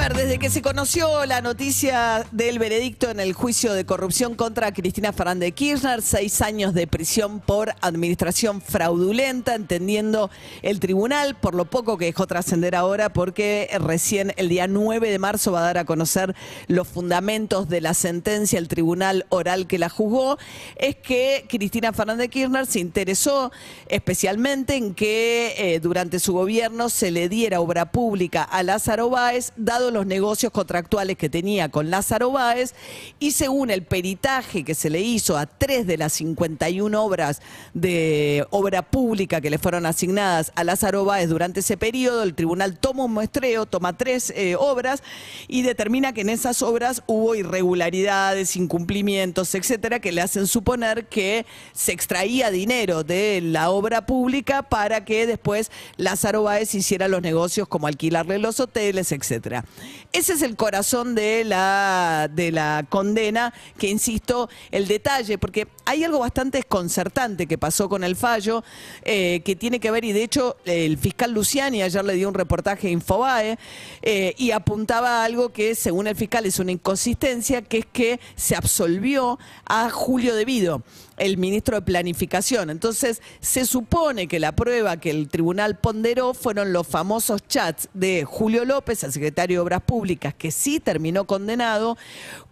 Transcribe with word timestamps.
Ver, 0.00 0.14
desde 0.14 0.38
que 0.38 0.48
se 0.48 0.62
conoció 0.62 1.26
la 1.26 1.42
noticia 1.42 2.24
del 2.32 2.58
veredicto 2.58 3.10
en 3.10 3.20
el 3.20 3.34
juicio 3.34 3.74
de 3.74 3.84
corrupción 3.84 4.34
contra 4.34 4.72
Cristina 4.72 5.12
Fernández 5.12 5.52
Kirchner, 5.52 6.00
seis 6.00 6.40
años 6.40 6.72
de 6.72 6.86
prisión 6.86 7.40
por 7.40 7.74
administración 7.82 8.62
fraudulenta, 8.62 9.54
entendiendo 9.54 10.30
el 10.62 10.80
tribunal, 10.80 11.36
por 11.36 11.54
lo 11.54 11.66
poco 11.66 11.98
que 11.98 12.06
dejó 12.06 12.26
trascender 12.26 12.76
ahora, 12.76 13.12
porque 13.12 13.68
recién 13.78 14.32
el 14.38 14.48
día 14.48 14.66
9 14.66 15.10
de 15.10 15.18
marzo 15.18 15.52
va 15.52 15.60
a 15.60 15.64
dar 15.64 15.76
a 15.76 15.84
conocer 15.84 16.34
los 16.66 16.88
fundamentos 16.88 17.68
de 17.68 17.82
la 17.82 17.92
sentencia, 17.92 18.58
el 18.58 18.68
tribunal 18.68 19.26
oral 19.28 19.66
que 19.66 19.78
la 19.78 19.90
juzgó, 19.90 20.38
es 20.76 20.96
que 20.96 21.44
Cristina 21.46 21.92
Fernández 21.92 22.30
Kirchner 22.30 22.64
se 22.64 22.80
interesó 22.80 23.52
especialmente 23.86 24.76
en 24.76 24.94
que 24.94 25.54
eh, 25.58 25.80
durante 25.80 26.20
su 26.20 26.32
gobierno 26.32 26.88
se 26.88 27.10
le 27.10 27.28
diera 27.28 27.60
obra 27.60 27.92
pública 27.92 28.44
a 28.44 28.62
Lázaro 28.62 29.10
Báez, 29.10 29.52
dado 29.56 29.89
los 29.90 30.06
negocios 30.06 30.52
contractuales 30.52 31.16
que 31.16 31.28
tenía 31.28 31.68
con 31.68 31.90
Lázaro 31.90 32.30
Báez, 32.30 32.74
y 33.18 33.32
según 33.32 33.70
el 33.70 33.82
peritaje 33.82 34.64
que 34.64 34.74
se 34.74 34.90
le 34.90 35.00
hizo 35.00 35.36
a 35.36 35.46
tres 35.46 35.86
de 35.86 35.96
las 35.96 36.12
51 36.14 37.02
obras 37.02 37.40
de 37.74 38.46
obra 38.50 38.82
pública 38.82 39.40
que 39.40 39.50
le 39.50 39.58
fueron 39.58 39.86
asignadas 39.86 40.52
a 40.54 40.64
Lázaro 40.64 41.04
Báez 41.04 41.28
durante 41.28 41.60
ese 41.60 41.76
periodo, 41.76 42.22
el 42.22 42.34
tribunal 42.34 42.78
toma 42.78 43.04
un 43.04 43.12
muestreo, 43.12 43.66
toma 43.66 43.96
tres 43.96 44.32
eh, 44.36 44.56
obras 44.58 45.02
y 45.48 45.62
determina 45.62 46.12
que 46.12 46.22
en 46.22 46.30
esas 46.30 46.62
obras 46.62 47.02
hubo 47.06 47.34
irregularidades, 47.34 48.56
incumplimientos, 48.56 49.54
etcétera, 49.54 50.00
que 50.00 50.12
le 50.12 50.20
hacen 50.20 50.46
suponer 50.46 51.06
que 51.06 51.46
se 51.72 51.92
extraía 51.92 52.50
dinero 52.50 53.04
de 53.04 53.40
la 53.42 53.70
obra 53.70 54.06
pública 54.06 54.62
para 54.62 55.04
que 55.04 55.26
después 55.26 55.70
Lázaro 55.96 56.44
Báez 56.44 56.74
hiciera 56.74 57.08
los 57.08 57.22
negocios 57.22 57.68
como 57.68 57.86
alquilarle 57.86 58.38
los 58.38 58.60
hoteles, 58.60 59.12
etcétera. 59.12 59.64
Ese 60.12 60.32
es 60.32 60.42
el 60.42 60.56
corazón 60.56 61.14
de 61.14 61.44
la, 61.44 62.28
de 62.32 62.52
la 62.52 62.84
condena, 62.88 63.54
que 63.78 63.88
insisto, 63.88 64.48
el 64.70 64.88
detalle, 64.88 65.38
porque 65.38 65.68
hay 65.84 66.04
algo 66.04 66.18
bastante 66.18 66.58
desconcertante 66.58 67.46
que 67.46 67.58
pasó 67.58 67.88
con 67.88 68.04
el 68.04 68.16
fallo, 68.16 68.64
eh, 69.04 69.40
que 69.44 69.56
tiene 69.56 69.80
que 69.80 69.90
ver, 69.90 70.04
y 70.04 70.12
de 70.12 70.22
hecho 70.22 70.56
el 70.64 70.98
fiscal 70.98 71.32
Luciani 71.32 71.82
ayer 71.82 72.04
le 72.04 72.14
dio 72.14 72.28
un 72.28 72.34
reportaje 72.34 72.88
a 72.88 72.90
Infobae 72.90 73.58
eh, 74.02 74.34
y 74.36 74.50
apuntaba 74.50 75.20
a 75.20 75.24
algo 75.24 75.50
que 75.50 75.74
según 75.74 76.06
el 76.06 76.16
fiscal 76.16 76.46
es 76.46 76.58
una 76.58 76.72
inconsistencia, 76.72 77.62
que 77.62 77.78
es 77.78 77.86
que 77.86 78.20
se 78.36 78.56
absolvió 78.56 79.38
a 79.64 79.90
Julio 79.90 80.34
Devido 80.34 80.82
el 81.20 81.36
ministro 81.36 81.76
de 81.76 81.82
Planificación. 81.82 82.70
Entonces, 82.70 83.22
se 83.40 83.66
supone 83.66 84.26
que 84.26 84.40
la 84.40 84.52
prueba 84.52 84.96
que 84.96 85.10
el 85.10 85.28
tribunal 85.28 85.78
ponderó 85.78 86.34
fueron 86.34 86.72
los 86.72 86.86
famosos 86.86 87.46
chats 87.46 87.88
de 87.92 88.24
Julio 88.24 88.64
López, 88.64 89.04
el 89.04 89.12
secretario 89.12 89.62
Obras 89.70 89.82
Públicas, 89.82 90.34
que 90.34 90.50
sí 90.50 90.80
terminó 90.80 91.26
condenado, 91.26 91.96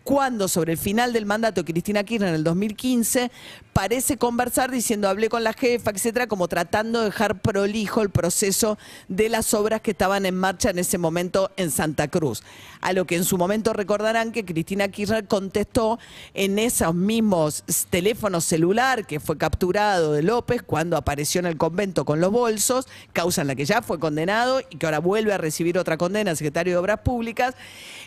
cuando 0.08 0.48
sobre 0.48 0.72
el 0.72 0.78
final 0.78 1.12
del 1.12 1.26
mandato 1.26 1.60
de 1.62 1.70
Cristina 1.70 2.02
Kirchner 2.02 2.30
en 2.30 2.36
el 2.36 2.42
2015 2.42 3.30
parece 3.74 4.16
conversar 4.16 4.70
diciendo 4.70 5.06
hablé 5.06 5.28
con 5.28 5.44
la 5.44 5.52
jefa, 5.52 5.90
etcétera, 5.90 6.26
como 6.28 6.48
tratando 6.48 7.00
de 7.00 7.06
dejar 7.06 7.42
prolijo 7.42 8.00
el 8.00 8.08
proceso 8.08 8.78
de 9.08 9.28
las 9.28 9.52
obras 9.52 9.82
que 9.82 9.90
estaban 9.90 10.24
en 10.24 10.34
marcha 10.34 10.70
en 10.70 10.78
ese 10.78 10.96
momento 10.96 11.50
en 11.58 11.70
Santa 11.70 12.08
Cruz. 12.08 12.42
A 12.80 12.94
lo 12.94 13.04
que 13.04 13.16
en 13.16 13.24
su 13.24 13.36
momento 13.36 13.74
recordarán 13.74 14.32
que 14.32 14.46
Cristina 14.46 14.88
Kirchner 14.88 15.26
contestó 15.26 15.98
en 16.32 16.58
esos 16.58 16.94
mismos 16.94 17.64
teléfonos 17.90 18.46
celular 18.46 19.06
que 19.06 19.20
fue 19.20 19.36
capturado 19.36 20.14
de 20.14 20.22
López 20.22 20.62
cuando 20.62 20.96
apareció 20.96 21.40
en 21.40 21.46
el 21.46 21.58
convento 21.58 22.06
con 22.06 22.20
los 22.20 22.32
bolsos, 22.32 22.86
causa 23.12 23.42
en 23.42 23.48
la 23.48 23.56
que 23.56 23.66
ya 23.66 23.82
fue 23.82 23.98
condenado 23.98 24.60
y 24.70 24.76
que 24.78 24.86
ahora 24.86 25.00
vuelve 25.00 25.34
a 25.34 25.38
recibir 25.38 25.78
otra 25.78 25.98
condena, 25.98 26.34
secretario 26.34 26.72
de 26.72 26.76
Obras 26.78 27.00
Públicas. 27.00 27.07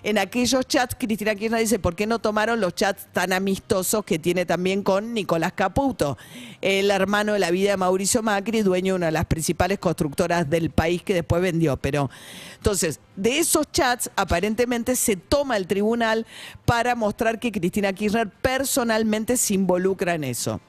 En 0.03 0.17
aquellos 0.17 0.67
chats, 0.67 0.95
Cristina 0.97 1.33
Kirchner 1.35 1.59
dice, 1.59 1.79
¿por 1.79 1.95
qué 1.95 2.05
no 2.05 2.19
tomaron 2.19 2.59
los 2.59 2.75
chats 2.75 3.07
tan 3.11 3.33
amistosos 3.33 4.05
que 4.05 4.19
tiene 4.19 4.45
también 4.45 4.83
con 4.83 5.13
Nicolás 5.13 5.53
Caputo, 5.53 6.17
el 6.61 6.91
hermano 6.91 7.33
de 7.33 7.39
la 7.39 7.51
vida 7.51 7.71
de 7.71 7.77
Mauricio 7.77 8.21
Macri, 8.21 8.61
dueño 8.61 8.93
de 8.93 8.97
una 8.97 9.05
de 9.07 9.11
las 9.11 9.25
principales 9.25 9.79
constructoras 9.79 10.49
del 10.49 10.69
país 10.69 11.01
que 11.01 11.15
después 11.15 11.41
vendió? 11.41 11.77
Pero 11.77 12.09
entonces, 12.57 12.99
de 13.15 13.39
esos 13.39 13.71
chats 13.71 14.11
aparentemente 14.15 14.95
se 14.95 15.15
toma 15.15 15.57
el 15.57 15.65
tribunal 15.65 16.27
para 16.65 16.93
mostrar 16.95 17.39
que 17.39 17.51
Cristina 17.51 17.93
Kirchner 17.93 18.29
personalmente 18.29 19.35
se 19.35 19.55
involucra 19.55 20.13
en 20.13 20.25
eso. 20.25 20.61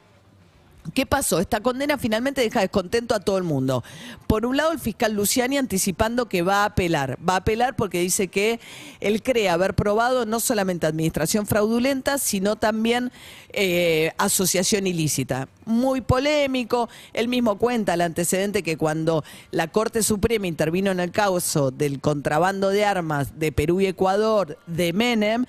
¿Qué 0.95 1.07
pasó? 1.07 1.39
Esta 1.39 1.61
condena 1.61 1.97
finalmente 1.97 2.41
deja 2.41 2.61
descontento 2.61 3.15
a 3.15 3.21
todo 3.21 3.39
el 3.39 3.45
mundo. 3.45 3.85
Por 4.27 4.45
un 4.45 4.57
lado, 4.57 4.73
el 4.73 4.81
fiscal 4.81 5.13
Luciani 5.13 5.57
anticipando 5.57 6.27
que 6.27 6.43
va 6.43 6.63
a 6.63 6.65
apelar. 6.67 7.19
Va 7.27 7.35
a 7.35 7.39
apelar 7.39 7.77
porque 7.77 8.01
dice 8.01 8.27
que 8.29 8.59
él 9.01 9.23
cree 9.23 9.49
haber 9.49 9.75
probado 9.75 10.27
no 10.27 10.41
solamente 10.41 10.87
administración 10.87 11.47
fraudulenta, 11.47 12.19
sino 12.19 12.57
también 12.57 13.13
eh, 13.53 14.13
asociación 14.19 14.87
ilícita. 14.89 15.49
Muy 15.65 16.01
polémico. 16.01 16.89
Él 17.13 17.29
mismo 17.29 17.59
cuenta 17.59 17.95
el 17.95 18.01
antecedente 18.01 18.65
que 18.65 18.77
cuando 18.77 19.25
la 19.53 19.69
Corte 19.69 20.03
Suprema 20.03 20.49
intervino 20.49 20.91
en 20.91 20.99
el 20.99 21.13
caso 21.13 21.71
del 21.71 22.01
contrabando 22.01 22.71
de 22.71 22.85
armas 22.85 23.39
de 23.39 23.53
Perú 23.53 23.81
y 23.81 23.87
Ecuador 23.87 24.59
de 24.67 24.93
Menem, 24.93 25.47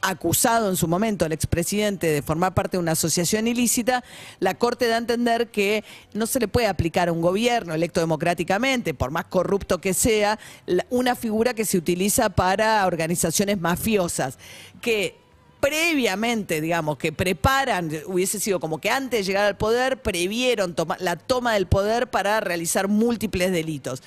acusado 0.00 0.68
en 0.68 0.76
su 0.76 0.88
momento 0.88 1.26
el 1.26 1.32
expresidente 1.32 2.06
de 2.06 2.22
formar 2.22 2.54
parte 2.54 2.76
de 2.76 2.82
una 2.82 2.92
asociación 2.92 3.46
ilícita, 3.46 4.04
la 4.40 4.54
Corte 4.54 4.86
da 4.86 4.96
a 4.96 4.98
entender 4.98 5.48
que 5.48 5.84
no 6.14 6.26
se 6.26 6.40
le 6.40 6.48
puede 6.48 6.66
aplicar 6.66 7.08
a 7.08 7.12
un 7.12 7.20
gobierno 7.20 7.74
electo 7.74 8.00
democráticamente, 8.00 8.94
por 8.94 9.10
más 9.10 9.26
corrupto 9.26 9.80
que 9.80 9.94
sea, 9.94 10.38
una 10.90 11.14
figura 11.14 11.54
que 11.54 11.64
se 11.64 11.78
utiliza 11.78 12.30
para 12.30 12.86
organizaciones 12.86 13.60
mafiosas, 13.60 14.38
que 14.80 15.27
previamente, 15.60 16.60
digamos, 16.60 16.98
que 16.98 17.12
preparan, 17.12 17.90
hubiese 18.06 18.38
sido 18.38 18.60
como 18.60 18.78
que 18.80 18.90
antes 18.90 19.20
de 19.20 19.24
llegar 19.24 19.44
al 19.44 19.56
poder, 19.56 20.00
previeron 20.00 20.74
toma- 20.74 20.96
la 21.00 21.16
toma 21.16 21.54
del 21.54 21.66
poder 21.66 22.08
para 22.08 22.40
realizar 22.40 22.86
múltiples 22.88 23.50
delitos. 23.50 24.02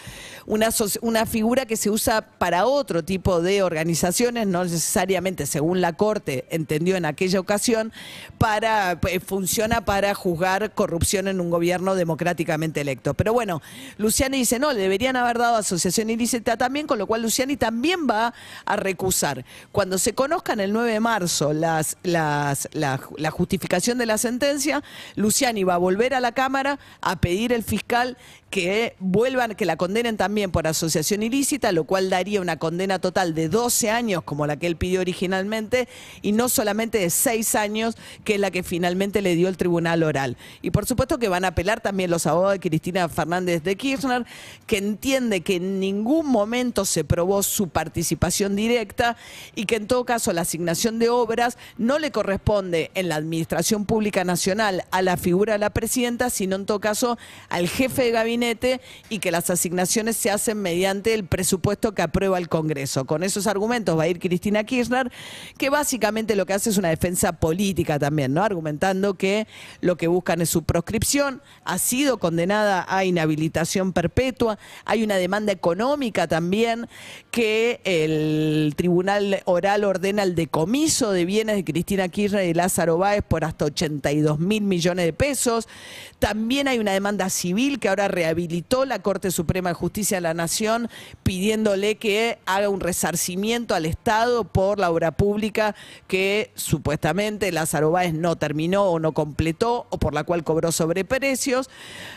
Una, 0.46 0.70
una 1.02 1.26
figura 1.26 1.66
que 1.66 1.76
se 1.78 1.90
usa 1.90 2.22
para 2.22 2.66
otro 2.66 3.04
tipo 3.04 3.42
de 3.42 3.64
organizaciones, 3.64 4.48
no 4.48 4.64
necesariamente, 4.64 5.46
según 5.46 5.82
la 5.82 5.94
Corte 5.94 6.46
entendió 6.50 6.96
en 6.96 7.06
aquella 7.06 7.40
ocasión, 7.40 7.92
para, 8.38 9.00
eh, 9.10 9.20
funciona 9.20 9.84
para 9.84 10.14
juzgar 10.16 10.72
corrupción 10.74 11.28
en 11.28 11.42
un 11.42 11.50
gobierno 11.50 11.96
democráticamente 11.96 12.82
electo. 12.82 13.14
Pero 13.14 13.34
bueno, 13.34 13.62
Luciani 13.98 14.38
dice, 14.38 14.58
no, 14.58 14.72
le 14.72 14.80
deberían 14.80 15.16
haber 15.16 15.38
dado 15.38 15.58
asociación 15.58 16.10
ilícita 16.10 16.56
también, 16.58 16.88
con 16.88 16.98
lo 16.98 17.08
cual 17.08 17.22
Luciani 17.22 17.58
también 17.58 18.08
va 18.10 18.34
a 18.66 18.76
recusar. 18.78 19.44
Cuando 19.72 19.98
se 19.98 20.14
conozcan 20.14 20.60
el 20.60 20.72
9 20.74 20.92
de 20.94 21.00
marzo 21.00 21.41
las, 21.54 21.98
la, 22.04 23.32
justificación 23.32 23.98
de 23.98 24.06
la 24.06 24.18
sentencia, 24.18 24.84
Luciani 25.16 25.64
va 25.64 25.76
a 25.76 25.78
volver 25.78 26.14
a 26.14 26.20
la 26.20 26.32
Cámara 26.32 26.80
a 27.02 27.20
pedir 27.20 27.52
el 27.52 27.64
fiscal 27.64 28.18
que 28.50 28.96
vuelvan, 29.00 29.56
que 29.56 29.66
la 29.66 29.78
condenen 29.78 30.18
también 30.18 30.52
por 30.52 30.68
asociación 30.68 31.24
ilícita, 31.24 31.72
lo 31.72 31.86
cual 31.86 32.10
daría 32.10 32.42
una 32.42 32.58
condena 32.58 33.00
total 33.00 33.34
de 33.34 33.48
12 33.48 33.90
años, 33.90 34.24
como 34.24 34.46
la 34.46 34.58
que 34.58 34.68
él 34.68 34.76
pidió 34.76 35.00
originalmente, 35.00 35.88
y 36.22 36.34
no 36.34 36.50
solamente 36.50 36.98
de 36.98 37.10
6 37.10 37.56
años, 37.56 37.96
que 38.26 38.36
es 38.36 38.40
la 38.42 38.52
que 38.52 38.62
finalmente 38.62 39.22
le 39.22 39.36
dio 39.36 39.48
el 39.48 39.56
tribunal 39.56 40.04
oral. 40.04 40.36
Y 40.62 40.72
por 40.72 40.86
supuesto 40.86 41.18
que 41.18 41.30
van 41.30 41.46
a 41.46 41.50
apelar 41.50 41.80
también 41.80 42.12
los 42.12 42.28
abogados 42.28 42.56
de 42.56 42.60
Cristina 42.60 43.08
Fernández 43.08 43.64
de 43.64 43.78
Kirchner, 43.78 44.26
que 44.68 44.78
entiende 44.78 45.42
que 45.42 45.56
en 45.56 45.80
ningún 45.80 46.28
momento 46.28 46.84
se 46.84 47.06
probó 47.06 47.44
su 47.44 47.70
participación 47.70 48.58
directa 48.58 49.16
y 49.56 49.66
que 49.66 49.78
en 49.78 49.88
todo 49.88 50.06
caso 50.06 50.34
la 50.34 50.42
asignación 50.42 51.00
de 51.00 51.10
no 51.78 52.00
le 52.00 52.12
corresponde 52.12 52.92
en 52.94 53.10
la 53.10 53.16
Administración 53.16 53.86
Pública 53.86 54.24
Nacional 54.24 54.86
a 54.92 55.02
la 55.02 55.18
figura 55.18 55.54
de 55.54 55.60
la 55.60 55.70
presidenta, 55.70 56.30
sino 56.30 56.56
en 56.56 56.66
todo 56.66 56.80
caso 56.80 57.18
al 57.50 57.68
jefe 57.68 58.04
de 58.04 58.12
gabinete 58.12 58.82
y 59.10 59.20
que 59.20 59.32
las 59.32 59.50
asignaciones 59.50 60.18
se 60.18 60.32
hacen 60.32 60.62
mediante 60.62 61.14
el 61.14 61.26
presupuesto 61.26 61.94
que 61.94 62.02
aprueba 62.02 62.38
el 62.38 62.50
Congreso. 62.50 63.06
Con 63.06 63.24
esos 63.24 63.48
argumentos 63.48 63.98
va 63.98 64.04
a 64.04 64.08
ir 64.08 64.20
Cristina 64.20 64.64
Kirchner, 64.64 65.12
que 65.58 65.70
básicamente 65.70 66.36
lo 66.36 66.46
que 66.46 66.54
hace 66.54 66.70
es 66.70 66.78
una 66.78 66.90
defensa 66.90 67.34
política 67.34 68.00
también, 68.00 68.34
¿no? 68.34 68.44
Argumentando 68.44 69.16
que 69.16 69.48
lo 69.80 69.98
que 69.98 70.08
buscan 70.08 70.42
es 70.42 70.50
su 70.50 70.64
proscripción, 70.64 71.42
ha 71.64 71.78
sido 71.78 72.18
condenada 72.18 72.86
a 72.88 73.06
inhabilitación 73.06 73.94
perpetua, 73.94 74.58
hay 74.86 75.04
una 75.04 75.16
demanda 75.18 75.52
económica 75.52 76.28
también 76.28 76.88
que 77.32 77.82
el 77.84 78.74
tribunal 78.76 79.42
oral 79.46 79.84
ordena 79.84 80.24
el 80.24 80.36
decomiso 80.36 81.12
de 81.12 81.21
de 81.22 81.26
bienes 81.26 81.56
de 81.56 81.64
Cristina 81.64 82.08
Kirchner 82.10 82.46
y 82.46 82.56
Lázaro 82.56 82.98
Báez 82.98 83.22
por 83.22 83.46
hasta 83.46 83.66
82 83.66 84.40
mil 84.40 84.64
millones 84.64 85.06
de 85.06 85.14
pesos. 85.14 85.68
También 86.18 86.68
hay 86.68 86.80
una 86.80 86.94
demanda 86.94 87.30
civil 87.30 87.80
que 87.80 87.90
ahora 87.90 88.08
rehabilitó 88.08 88.86
la 88.86 89.04
Corte 89.04 89.30
Suprema 89.30 89.70
de 89.70 89.76
Justicia 89.76 90.18
de 90.18 90.22
la 90.22 90.34
Nación 90.34 90.90
pidiéndole 91.22 91.96
que 91.96 92.40
haga 92.48 92.70
un 92.70 92.80
resarcimiento 92.80 93.76
al 93.76 93.86
Estado 93.86 94.46
por 94.46 94.80
la 94.80 94.90
obra 94.90 95.12
pública 95.12 95.76
que 96.08 96.50
supuestamente 96.56 97.52
Lázaro 97.52 97.92
Báez 97.92 98.16
no 98.16 98.36
terminó 98.36 98.86
o 98.86 98.98
no 98.98 99.12
completó 99.12 99.86
o 99.92 100.00
por 100.00 100.16
la 100.16 100.24
cual 100.24 100.44
cobró 100.44 100.72
sobreprecios, 100.72 101.70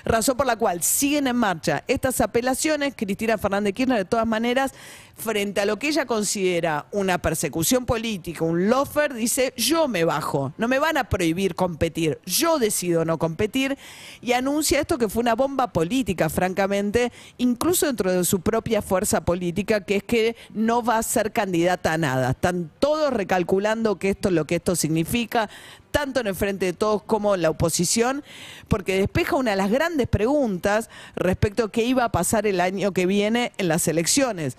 razón 0.06 0.38
por 0.38 0.46
la 0.46 0.56
cual 0.56 0.82
siguen 0.82 1.26
en 1.26 1.36
marcha 1.36 1.84
estas 1.88 2.22
apelaciones. 2.22 2.94
Cristina 2.96 3.36
Fernández 3.36 3.74
Kirchner, 3.74 3.98
de 3.98 4.04
todas 4.06 4.26
maneras, 4.26 4.72
frente 5.16 5.60
a 5.60 5.66
lo 5.66 5.78
que 5.78 5.88
ella 5.88 6.06
considera 6.06 6.86
una 6.92 7.18
persecución 7.18 7.86
política, 7.86 8.44
un 8.44 8.68
lofer, 8.68 9.14
dice, 9.14 9.54
yo 9.56 9.88
me 9.88 10.04
bajo, 10.04 10.52
no 10.58 10.68
me 10.68 10.78
van 10.78 10.96
a 10.96 11.04
prohibir 11.04 11.54
competir, 11.54 12.18
yo 12.26 12.58
decido 12.58 13.04
no 13.04 13.18
competir, 13.18 13.78
y 14.20 14.32
anuncia 14.32 14.80
esto 14.80 14.98
que 14.98 15.08
fue 15.08 15.20
una 15.20 15.34
bomba 15.34 15.72
política, 15.72 16.28
francamente, 16.28 17.12
incluso 17.38 17.86
dentro 17.86 18.12
de 18.12 18.24
su 18.24 18.40
propia 18.40 18.82
fuerza 18.82 19.24
política, 19.24 19.82
que 19.82 19.96
es 19.96 20.04
que 20.04 20.36
no 20.52 20.82
va 20.82 20.98
a 20.98 21.02
ser 21.02 21.32
candidata 21.32 21.92
a 21.92 21.98
nada. 21.98 22.30
Están 22.30 22.70
todos 22.78 23.12
recalculando 23.12 23.98
que 23.98 24.10
esto 24.10 24.30
lo 24.30 24.46
que 24.46 24.56
esto 24.56 24.76
significa, 24.76 25.48
tanto 25.94 26.18
en 26.18 26.26
el 26.26 26.34
frente 26.34 26.66
de 26.66 26.72
todos 26.72 27.04
como 27.04 27.36
en 27.36 27.42
la 27.42 27.50
oposición, 27.50 28.24
porque 28.66 28.98
despeja 28.98 29.36
una 29.36 29.52
de 29.52 29.56
las 29.56 29.70
grandes 29.70 30.08
preguntas 30.08 30.90
respecto 31.14 31.64
a 31.64 31.70
qué 31.70 31.84
iba 31.84 32.02
a 32.02 32.10
pasar 32.10 32.48
el 32.48 32.60
año 32.60 32.92
que 32.92 33.06
viene 33.06 33.52
en 33.58 33.68
las 33.68 33.86
elecciones. 33.86 34.56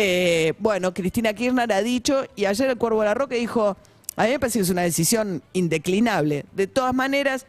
Eh, 0.00 0.54
bueno, 0.60 0.94
Cristina 0.94 1.34
Kirchner 1.34 1.72
ha 1.72 1.82
dicho, 1.82 2.24
y 2.36 2.44
ayer 2.44 2.70
el 2.70 2.78
Cuervo 2.78 3.00
de 3.00 3.06
la 3.06 3.14
Roca 3.14 3.34
dijo, 3.34 3.76
a 4.14 4.24
mí 4.24 4.30
me 4.30 4.38
parece 4.38 4.60
que 4.60 4.62
es 4.62 4.70
una 4.70 4.82
decisión 4.82 5.42
indeclinable. 5.54 6.44
De 6.52 6.68
todas 6.68 6.94
maneras, 6.94 7.46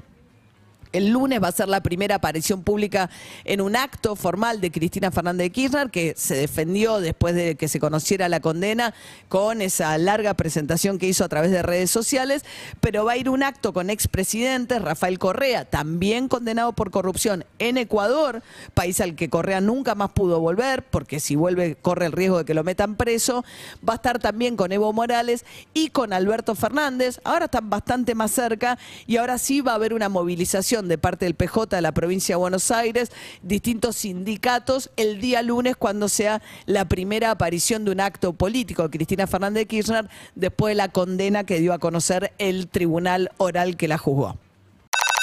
el 0.91 1.09
lunes 1.09 1.41
va 1.41 1.49
a 1.49 1.51
ser 1.51 1.67
la 1.67 1.81
primera 1.81 2.15
aparición 2.15 2.63
pública 2.63 3.09
en 3.45 3.61
un 3.61 3.75
acto 3.75 4.15
formal 4.15 4.59
de 4.59 4.71
Cristina 4.71 5.11
Fernández 5.11 5.45
de 5.45 5.51
Kirchner, 5.51 5.89
que 5.91 6.13
se 6.17 6.35
defendió 6.35 6.99
después 6.99 7.35
de 7.35 7.55
que 7.55 7.67
se 7.67 7.79
conociera 7.79 8.29
la 8.29 8.39
condena 8.39 8.93
con 9.27 9.61
esa 9.61 9.97
larga 9.97 10.33
presentación 10.33 10.97
que 10.97 11.07
hizo 11.07 11.23
a 11.23 11.29
través 11.29 11.51
de 11.51 11.61
redes 11.61 11.91
sociales, 11.91 12.43
pero 12.81 13.05
va 13.05 13.13
a 13.13 13.17
ir 13.17 13.29
un 13.29 13.43
acto 13.43 13.73
con 13.73 13.89
expresidentes, 13.89 14.81
Rafael 14.81 15.19
Correa, 15.19 15.65
también 15.65 16.27
condenado 16.27 16.73
por 16.73 16.91
corrupción 16.91 17.45
en 17.59 17.77
Ecuador, 17.77 18.41
país 18.73 18.99
al 19.01 19.15
que 19.15 19.29
Correa 19.29 19.61
nunca 19.61 19.95
más 19.95 20.11
pudo 20.11 20.39
volver, 20.39 20.83
porque 20.83 21.19
si 21.19 21.35
vuelve 21.35 21.75
corre 21.75 22.07
el 22.07 22.11
riesgo 22.11 22.39
de 22.39 22.45
que 22.45 22.53
lo 22.53 22.63
metan 22.63 22.95
preso, 22.95 23.45
va 23.87 23.93
a 23.93 23.95
estar 23.97 24.19
también 24.19 24.55
con 24.55 24.71
Evo 24.71 24.91
Morales 24.93 25.45
y 25.73 25.89
con 25.89 26.13
Alberto 26.13 26.55
Fernández, 26.55 27.19
ahora 27.23 27.45
están 27.45 27.69
bastante 27.69 28.15
más 28.15 28.31
cerca 28.31 28.79
y 29.05 29.17
ahora 29.17 29.37
sí 29.37 29.61
va 29.61 29.73
a 29.73 29.75
haber 29.75 29.93
una 29.93 30.09
movilización 30.09 30.78
de 30.87 30.97
parte 30.97 31.25
del 31.25 31.35
PJ 31.35 31.75
de 31.75 31.81
la 31.81 31.91
provincia 31.91 32.35
de 32.35 32.39
Buenos 32.39 32.71
Aires, 32.71 33.11
distintos 33.41 33.97
sindicatos, 33.97 34.91
el 34.95 35.19
día 35.19 35.41
lunes 35.41 35.75
cuando 35.75 36.09
sea 36.09 36.41
la 36.65 36.85
primera 36.85 37.31
aparición 37.31 37.85
de 37.85 37.91
un 37.91 37.99
acto 37.99 38.33
político 38.33 38.89
Cristina 38.89 39.27
Fernández 39.27 39.61
de 39.61 39.67
Kirchner 39.67 40.09
después 40.35 40.71
de 40.71 40.75
la 40.75 40.89
condena 40.89 41.43
que 41.43 41.59
dio 41.59 41.73
a 41.73 41.79
conocer 41.79 42.33
el 42.37 42.67
tribunal 42.67 43.31
oral 43.37 43.77
que 43.77 43.87
la 43.87 43.97
juzgó. 43.97 44.37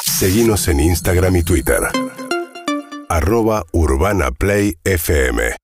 Seguimos 0.04 0.68
en 0.68 0.80
Instagram 0.80 1.36
y 1.36 1.42
Twitter. 1.42 1.80
Arroba 3.08 3.64
Urbana 3.72 4.30
Play 4.30 4.76
FM. 4.84 5.56